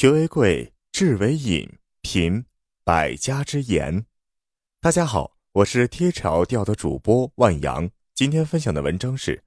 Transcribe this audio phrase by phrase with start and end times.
[0.00, 1.68] 学为贵，智为引，
[2.00, 2.42] 品
[2.84, 4.06] 百家之言。
[4.80, 7.86] 大家好，我是贴条调的主播万阳。
[8.14, 9.44] 今天分享的文章是：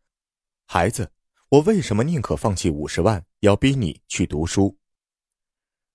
[0.67, 1.11] 孩子，
[1.49, 4.77] 我为什么宁可放弃五十万，要逼你去读书？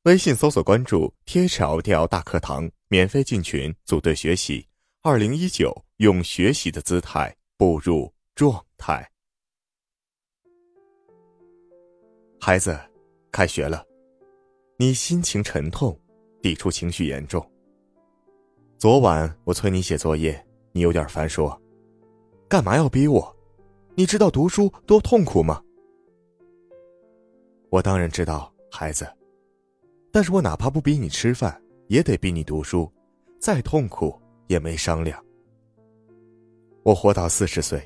[0.03, 4.67] 微信搜索关注“贴条调大课堂”，免费进群组队学习。
[5.03, 9.09] 二零一九，用学习的姿态步入状态。
[12.41, 12.77] 孩子，
[13.31, 13.87] 开学了。
[14.81, 15.99] 你心情沉痛，
[16.41, 17.45] 抵触情绪严重。
[18.77, 21.61] 昨晚我催你写作业，你有点烦，说
[22.49, 23.37] ：“干嘛要逼我？
[23.97, 25.61] 你知道读书多痛苦吗？”
[27.71, 29.05] 我当然知道，孩子，
[30.13, 32.89] 但是我哪怕不逼你吃饭，也得逼你读书，
[33.41, 34.17] 再痛苦
[34.47, 35.21] 也没商量。
[36.85, 37.83] 我活到四十岁，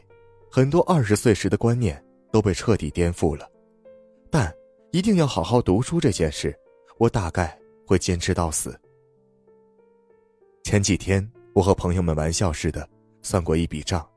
[0.50, 3.50] 很多二十岁时的观念都被彻底颠覆了，
[4.30, 4.55] 但
[4.91, 6.55] 一定要好好读书这件事。
[7.02, 8.80] 我大概会坚持到死。
[10.62, 12.89] 前几天，我和朋友们玩笑似的
[13.22, 14.08] 算过一笔账：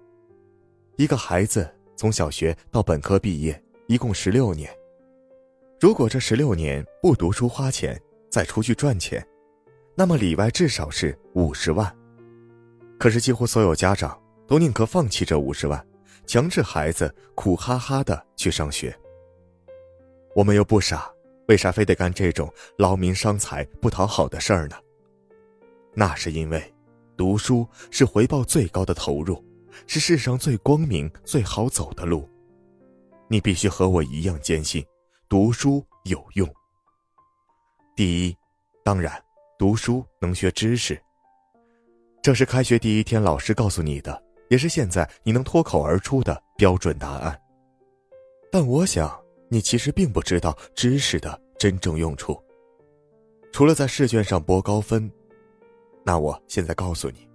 [0.95, 4.69] 一个孩子从小学到本科毕业，一共十六年。
[5.81, 9.27] 如果这十六年不读书花钱，再出去赚钱，
[9.95, 11.91] 那么里外至少是五十万。
[12.99, 15.83] 可是，几乎所有家长都宁可放弃这五十万，
[16.27, 18.95] 强制孩子苦哈哈的去上学。
[20.35, 21.11] 我们又不傻。
[21.47, 24.75] 为啥非得干这种劳民伤财、不讨好的事儿呢？
[25.93, 26.73] 那是因为，
[27.15, 29.43] 读书是回报最高的投入，
[29.85, 32.27] 是世上最光明、最好走的路。
[33.27, 34.83] 你必须和我一样坚信，
[35.29, 36.51] 读书有用。
[37.95, 38.35] 第一，
[38.83, 39.23] 当然，
[39.57, 40.99] 读书能学知识。
[42.21, 47.39] 这是开学第一天老师告诉你的，也是现在你能脱口而出的标准答案。
[48.51, 49.24] 但我想。
[49.49, 52.41] 你其实并不知道知识的真正用处，
[53.51, 55.09] 除了在试卷上博高分。
[56.03, 57.27] 那我现在告诉你，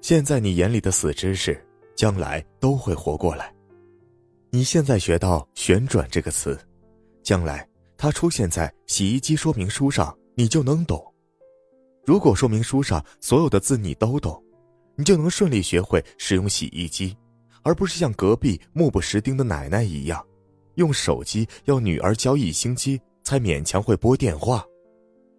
[0.00, 3.54] 现在你眼里的死知识，将来都会活过来。
[4.50, 6.58] 你现在学到“旋转”这个词，
[7.22, 11.02] 将来它出现在洗衣机说明书上，你就能懂。
[12.04, 14.42] 如果说明书上所有的字你都懂，
[14.96, 17.16] 你就能顺利学会使用洗衣机，
[17.62, 20.24] 而不是像隔壁目不识丁的奶奶一样。
[20.78, 24.64] 用手机要女儿教一星期才勉强会拨电话，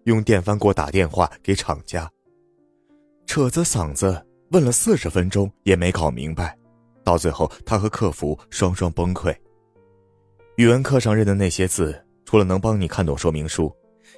[0.03, 2.11] 用电饭锅打电话给厂家，
[3.25, 6.57] 扯着嗓子问了四十分钟也没搞明白，
[7.05, 9.33] 到最后他和客服双双崩溃。
[10.57, 13.73] 语文课上认的那些字，除了能帮你看懂说明书，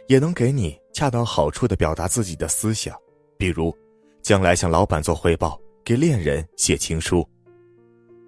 [0.08, 2.98] 也能给你恰到好处的表达自己的思想，
[3.38, 3.72] 比如，
[4.24, 7.24] 将来向老板做汇报，给恋人写情书。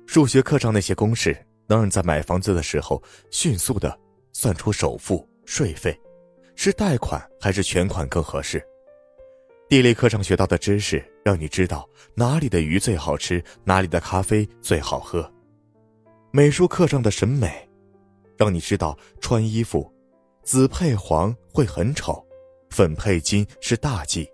[0.05, 1.35] 数学课上那些公式。
[1.73, 3.01] 能让你在买房子的时候
[3.31, 3.97] 迅速的
[4.31, 5.99] 算出首付、税费，
[6.55, 8.63] 是贷款还是全款更合适？
[9.67, 15.27] 地理课上学到的知识，让你知道哪里的鱼最好吃，哪里的咖啡最好喝。
[16.31, 17.67] 美术课上的审美，
[18.37, 19.91] 让你知道穿衣服，
[20.43, 22.23] 紫配黄会很丑，
[22.69, 24.29] 粉配金是大忌。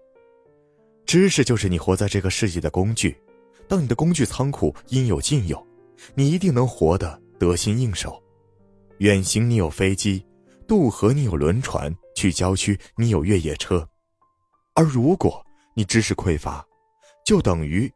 [1.06, 3.18] 知识就是你活在这个世界的工具，
[3.68, 5.66] 当你的工具仓库应有尽有，
[6.16, 7.22] 你一定能活得。
[7.40, 8.22] 得心应手，
[8.98, 10.24] 远行你有飞机，
[10.68, 13.88] 渡河你有轮船，去郊区你有越野车，
[14.76, 16.64] 而如果你知识匮乏，
[17.26, 17.92] 就等于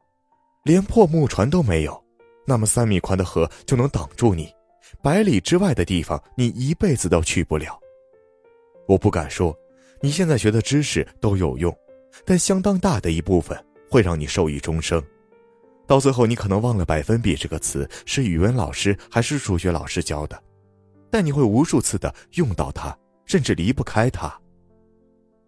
[0.63, 2.01] 连破木船都没有，
[2.47, 4.49] 那么三米宽的河就能挡住你，
[5.01, 7.77] 百里之外的地方你一辈子都去不了。
[8.87, 9.53] 我不敢说
[10.01, 11.77] 你现在学的知识都有用，
[12.25, 15.03] 但相当大的一部分会让你受益终生。
[15.85, 20.43] 到最后，你可能忘了“百分比”这个词是语文老师还是数学老师教的，
[21.11, 24.33] 但你会无数次的用到它，甚至离不开它。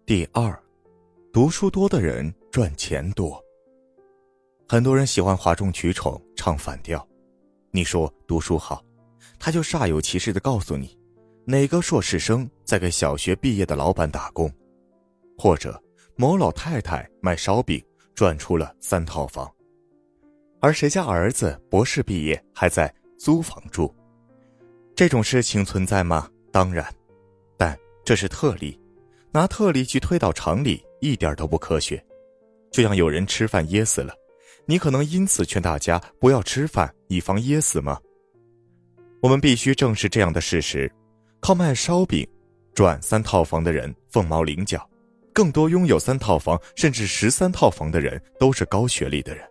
[0.04, 0.56] 第二，
[1.32, 3.42] 读书多的人赚钱多。
[4.68, 7.06] 很多人喜欢哗众取宠，唱反调。
[7.70, 8.84] 你说读书好，
[9.38, 10.98] 他就煞有其事的告诉你，
[11.44, 14.52] 哪个硕士生在给小学毕业的老板打工，
[15.38, 15.82] 或者
[16.14, 17.82] 某老太太卖烧饼
[18.14, 19.50] 赚出了三套房。
[20.60, 23.94] 而谁家儿子博士毕业还在租房住？
[24.94, 26.28] 这种事情存在吗？
[26.50, 26.86] 当然，
[27.56, 28.80] 但这是特例，
[29.30, 32.02] 拿特例去推导常理一点都不科学。
[32.70, 34.14] 就像有人吃饭噎死了，
[34.64, 38.00] 你可能因此劝大家不要吃饭，以防噎死吗？
[39.20, 40.90] 我们必须正视这样的事实：
[41.40, 42.26] 靠卖烧饼
[42.74, 44.88] 赚三套房的人凤毛麟角，
[45.34, 49.46] 更多拥有三套房甚至十三套房的人都是高学历的人。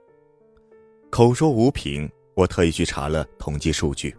[1.16, 4.14] 口说无凭，我特意去查了统计数据。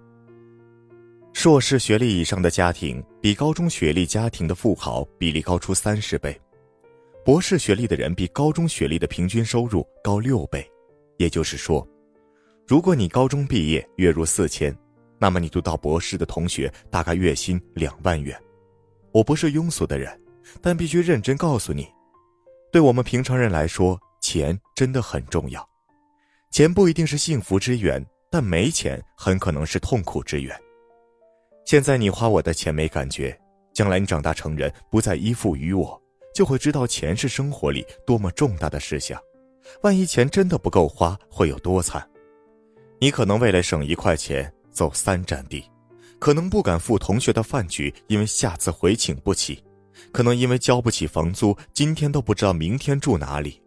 [1.35, 6.41] 硕士学历以上的家庭比高中学历家庭的富豪比例高出三十倍，
[7.23, 10.67] 博士学历的人比高中学历的平均收入高六倍。
[11.19, 11.87] 也就是说，
[12.67, 14.75] 如果你高中毕业月入四千，
[15.19, 18.35] 那么你读到博士的同学大概月薪两万元。
[19.13, 20.19] 我不是庸俗的人，
[20.63, 21.87] 但必须认真告诉你，
[22.73, 25.63] 对我们平常人来说，钱真的很重要。
[26.57, 30.59] 钱不一定是幸福之源，但没钱很可能是痛苦之源。
[31.67, 33.39] 现在你花我的钱没感觉，
[33.75, 36.03] 将来你长大成人不再依附于我，
[36.35, 39.21] 就会知道钱是生活里多么重大的事项。
[39.83, 42.09] 万一钱真的不够花，会有多惨？
[42.99, 45.63] 你可能为了省一块钱走三站地，
[46.19, 49.63] 可能不敢赴同学的饭局，因为下次回请不起，
[50.11, 53.61] 可能因为交不起房租，今天都不知道明天住哪里。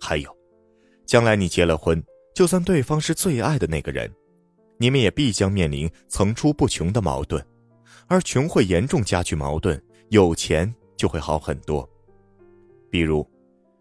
[0.00, 0.34] 还有，
[1.04, 2.02] 将来你结了婚，
[2.34, 4.10] 就算对方是最爱的那个人。
[4.78, 7.40] 你们也必将面临层出不穷的矛盾，
[8.08, 11.88] 而穷会严重加剧矛盾，有钱就会好很多。
[12.90, 13.24] 比如，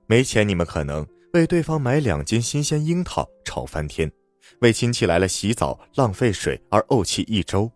[0.06, 1.03] 没钱，你们可能
[1.33, 4.12] 为对方买两斤新鲜樱桃吵翻天，
[4.59, 7.68] 为亲戚来了洗澡浪费水而怄气一周；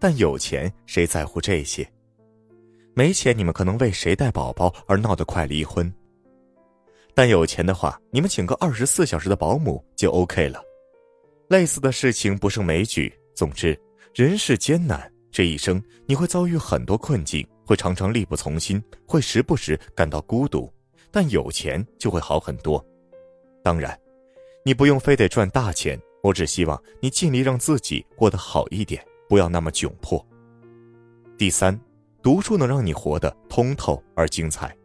[0.00, 1.88] 但有钱，谁在乎这些？
[2.92, 5.88] 没钱，你们可能为谁带宝宝而闹得快离婚；
[7.14, 10.60] 但有钱的话，你们请个二十四小时的保姆就 OK 了。
[11.48, 13.12] 类似的事情不胜枚举。
[13.34, 13.78] 总之，
[14.14, 20.72] 人世艰难，这一生你会遭遇很多困境，会常常力不从心，会时不时感到孤独。
[21.10, 22.84] 但有钱就会好很多。
[23.62, 23.96] 当然，
[24.64, 30.24] 你不用非得赚大钱，我只希望你尽力让自己过得好一点，不要那么窘迫。
[31.38, 31.78] 第三，
[32.22, 34.76] 读书能让你活得通透而精彩。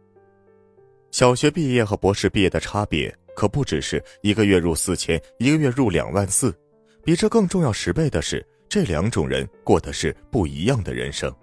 [1.10, 3.14] 小学毕业和博士毕业的差别。
[3.36, 6.54] 可不只是一个月入四千，一个月入两万四，
[7.02, 11.34] 比这更重要十倍的是，这两种人过的是不一样的人生。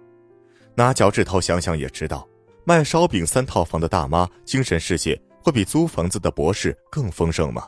[0.76, 2.28] 拿脚趾头想想也知道，
[2.64, 7.66] 卖烧饼三套房的大妈，精神世界会比租房子的博士更丰盛吗？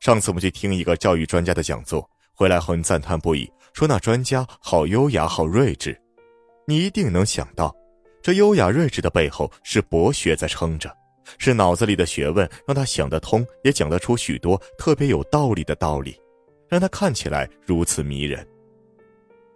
[0.00, 5.98] 上次我们去听一个教育专家的讲座，回来后你赞叹不已，说那专家好优雅，好睿智。
[6.66, 7.74] 你一定能想到，
[8.20, 10.94] 这优雅睿智的背后是博学在撑着。
[11.36, 16.18] 是脑子里的学问让他想得通，也讲得出许多特别有道理的道理，
[16.68, 18.46] 让他看起来如此迷人。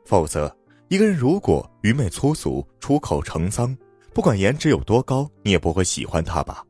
[0.05, 0.55] 否则，
[0.89, 3.77] 一个人如果愚昧粗俗、出口成脏，
[4.13, 6.63] 不管颜值有多高，你也不会喜欢他吧？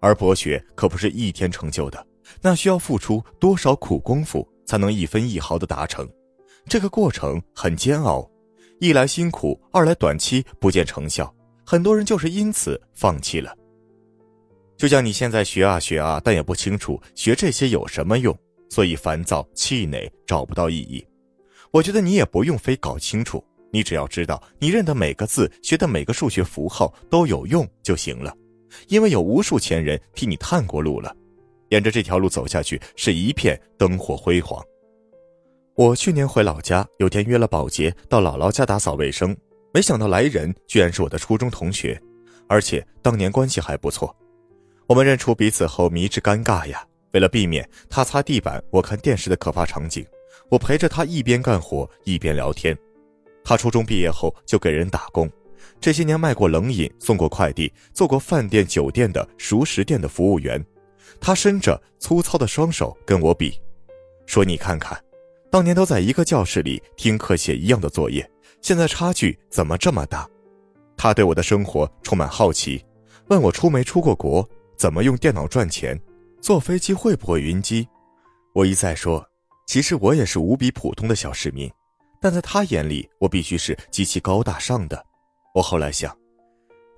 [0.00, 2.06] 而博学可不是一天成就的，
[2.40, 6.08] 那需要付出多少苦功夫才能一分一毫的达成？
[6.66, 8.26] 这个过程很煎熬，
[8.80, 11.34] 一来辛苦，二来短期不见成效，
[11.66, 13.54] 很多人就是因此放弃了。
[14.84, 18.38] 就像你现在学啊学啊，但也不清楚学这些有什么用，
[18.68, 21.02] 所以烦躁气馁，找不到意义。
[21.70, 23.42] 我觉得你也不用非搞清楚，
[23.72, 28.36] 你只要知道你认的每个字，学的每个数学符号都有用就行了，
[28.88, 31.16] 因为有无数前人替你探过路了，
[31.70, 34.62] 沿着这条路走下去是一片灯火辉煌。
[35.76, 39.34] 我去年回老家，有天约了保洁到姥姥家打扫卫生，
[39.72, 41.98] 没想到来人居然是我的初中同学，
[42.50, 44.14] 而且当年关系还不错。
[44.86, 46.84] 我们认出彼此后，迷之尴尬呀！
[47.12, 50.04] 为了避免他擦地板，我看电视的可怕场景，
[50.50, 52.76] 我陪着他一边干活一边聊天。
[53.42, 55.30] 他初中毕业后就给人打工，
[55.80, 60.62] 这些年卖过冷饮，送过快递，做过饭店、酒店的熟食店的服务员。
[61.20, 63.58] 他伸着粗糙的双手跟我比，
[64.26, 65.02] 说：“你看看，
[65.50, 68.28] 当年都在一个教室里听课写一样的作业，
[68.60, 70.28] 现在差距怎么这么大？”
[70.96, 72.84] 他对我的生活充满好奇，
[73.28, 74.46] 问我出没出过国。
[74.76, 75.98] 怎么用电脑赚钱？
[76.40, 77.88] 坐飞机会不会晕机？
[78.52, 79.26] 我一再说，
[79.66, 81.70] 其实我也是无比普通的小市民，
[82.20, 85.04] 但在他眼里，我必须是极其高大上的。
[85.54, 86.16] 我后来想，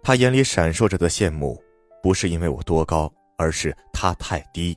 [0.02, 1.62] 他眼里闪烁着的羡慕，
[2.02, 4.76] 不是因为我多高，而是他太低。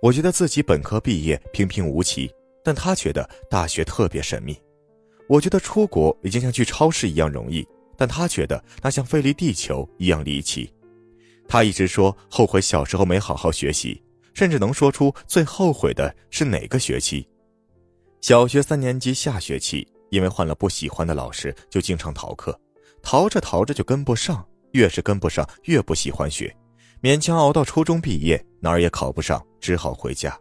[0.00, 2.30] 我觉得自己本科毕业平平无奇，
[2.64, 4.58] 但他觉得大学特别神秘。
[5.28, 7.66] 我觉得出国已经像去超市一样容易，
[7.98, 10.72] 但他觉得那像飞离地球一样离奇。
[11.50, 14.00] 他一直说后悔小时候没好好学习，
[14.34, 17.28] 甚至能说出最后悔的是哪个学期。
[18.20, 22.56] 小学三年级下学期，因为换了不喜欢的老师，就经常逃课，
[23.02, 26.56] 逃着逃着就跟不上，越是跟不上越不喜欢学，
[27.02, 30.38] 勉强熬到初中毕业，哪儿也考不上，只好回家。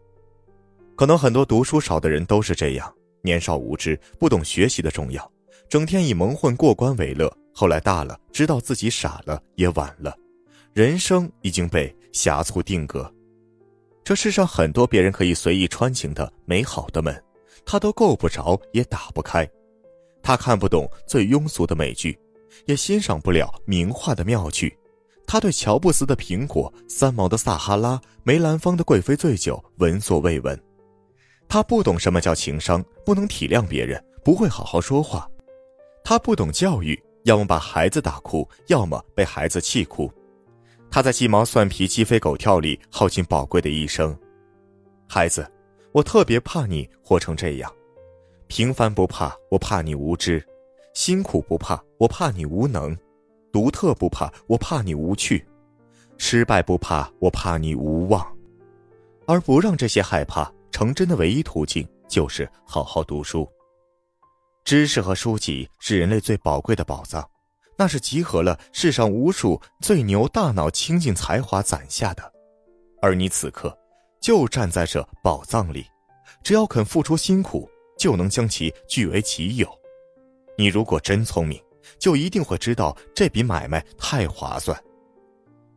[0.95, 5.27] 可能很多读书少的人都是这样，年少无知，不懂学习的重要，
[5.67, 7.35] 整天以蒙混过关为乐。
[7.51, 10.15] 后来大了，知道自己傻了，也晚了。
[10.73, 13.11] 人生已经被狭促定格，
[14.03, 17.23] 这世上很多别人可以随意穿行的美好的门，
[17.65, 19.49] 他都够不着，也打不开。
[20.21, 22.17] 他看不懂最庸俗的美剧，
[22.65, 24.77] 也欣赏不了名画的妙趣。
[25.25, 30.59] 他对乔布斯的苹果、三毛的撒哈拉、梅兰芳的贵妃醉酒闻所未闻。
[31.47, 35.27] 他不懂什么叫情商，不能体谅别人，不会好好说话。
[36.03, 40.11] 他不懂教育，要么把孩子打哭，要么被孩子气哭。
[40.91, 44.17] 他在鸡毛蒜皮、鸡飞狗跳里耗尽宝贵的一生。
[45.07, 45.49] 孩子，
[45.91, 47.71] 我特别怕你活成这样。
[48.47, 50.39] 平凡不怕，我怕你无知；
[50.93, 52.97] 辛苦不怕，我怕你无能。
[53.51, 55.39] 独特不怕，我怕你无趣；
[56.17, 58.25] 失败不怕，我怕你无望。
[59.27, 63.47] 而不让这些害怕成真的唯一途径，就是好好读书。
[64.63, 67.27] 知识和书籍是人类最宝贵的宝藏，
[67.79, 72.31] 那是集合了世上无数最牛大脑、倾尽才华攒下的。
[73.01, 73.75] 而你此刻
[74.21, 75.87] 就站在这宝藏里，
[76.43, 77.67] 只要肯付出辛苦，
[77.97, 79.67] 就能将其据为己有。
[80.57, 81.59] 你如果真聪明。
[81.97, 84.79] 就一定会知道这笔买卖太划算，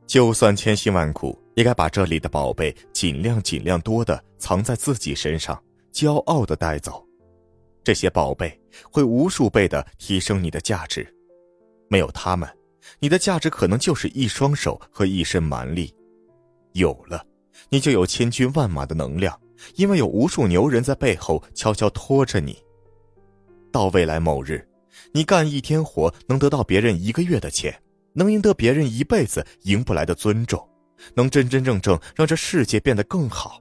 [0.06, 7.02] 就算千辛万苦，也该把这里的宝贝尽量尽量多的藏在自己身上，骄傲的带走。
[7.82, 11.10] 这些宝贝会无数倍的提升你的价值，
[11.92, 12.48] 没有他们，
[13.00, 15.94] 你的价值可能就是一双手和一身蛮力。
[16.72, 17.22] 有了，
[17.68, 19.38] 你就有千军万马的能量，
[19.74, 22.56] 因为有无数牛人在背后悄悄拖着你。
[23.70, 24.66] 到未来某日。
[25.12, 27.82] 你干一天活，能得到别人一个月的钱，
[28.14, 30.66] 能赢得别人一辈子赢不来的尊重，
[31.12, 33.60] 能真真正正让这世界变得更好，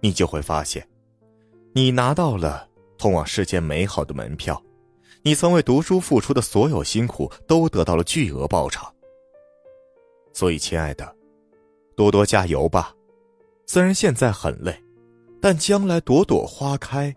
[0.00, 0.84] 你就会发现，
[1.72, 4.60] 你拿到了通往世界美好的门票，
[5.22, 8.92] 你曾为读书付出的所有辛苦都得到了巨额报偿。
[10.32, 11.16] 所以，亲爱的，
[11.96, 12.94] 多多加油吧！
[13.66, 14.74] 虽然现在很累，
[15.40, 17.14] 但将来朵朵花开，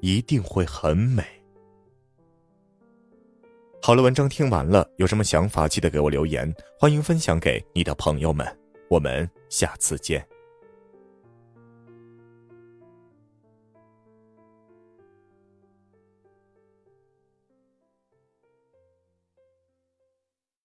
[0.00, 1.24] 一定会很美。
[3.82, 8.46] 好了，文章听完了，有什么想法记得给我留言，欢迎分享给你的朋友们，
[8.90, 10.24] 我们下次见。